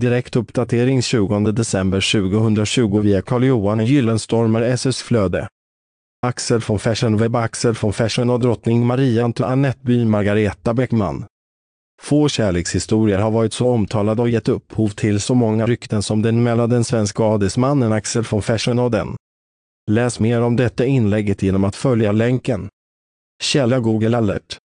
Direktuppdatering 0.00 1.02
20 1.02 1.52
december 1.52 2.00
2020 2.00 3.00
via 3.00 3.22
Carl-Johan 3.22 3.86
Gyllenstormer 3.86 4.62
SS 4.62 5.02
Flöde. 5.02 5.48
Axel 6.26 6.60
von 6.60 6.78
Fersen 6.78 7.16
Webb 7.16 7.36
Axel 7.36 7.74
von 7.74 7.92
Fersen 7.92 8.30
och 8.30 8.40
drottning 8.40 8.86
Maria 8.86 9.24
Antoinette 9.24 9.78
by 9.82 10.04
Margareta 10.04 10.74
Bäckman. 10.74 11.24
Få 12.02 12.28
kärlekshistorier 12.28 13.18
har 13.18 13.30
varit 13.30 13.52
så 13.52 13.68
omtalade 13.68 14.22
och 14.22 14.28
gett 14.28 14.48
upphov 14.48 14.88
till 14.88 15.20
så 15.20 15.34
många 15.34 15.66
rykten 15.66 16.02
som 16.02 16.22
den 16.22 16.42
mellan 16.42 16.70
den 16.70 16.84
svenska 16.84 17.22
adelsmannen 17.22 17.92
Axel 17.92 18.24
von 18.30 18.42
Fersen 18.42 18.78
och 18.78 18.90
den. 18.90 19.16
Läs 19.90 20.20
mer 20.20 20.40
om 20.40 20.56
detta 20.56 20.84
inlägget 20.84 21.42
genom 21.42 21.64
att 21.64 21.76
följa 21.76 22.12
länken. 22.12 22.68
Källa 23.42 23.80
Google 23.80 24.16
alert. 24.16 24.58